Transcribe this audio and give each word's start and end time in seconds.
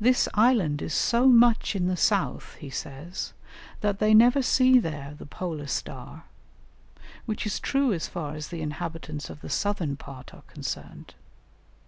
"This 0.00 0.28
island 0.34 0.82
is 0.82 0.92
so 0.92 1.28
much 1.28 1.76
in 1.76 1.86
the 1.86 1.96
south," 1.96 2.56
he 2.56 2.68
says, 2.68 3.32
"that 3.80 4.00
they 4.00 4.12
never 4.12 4.42
see 4.42 4.80
there 4.80 5.14
the 5.16 5.24
polar 5.24 5.68
star," 5.68 6.24
which 7.24 7.46
is 7.46 7.60
true 7.60 7.92
as 7.92 8.08
far 8.08 8.34
as 8.34 8.48
the 8.48 8.60
inhabitants 8.60 9.30
of 9.30 9.40
the 9.40 9.48
southern 9.48 9.96
part 9.96 10.34
are 10.34 10.42
concerned. 10.48 11.14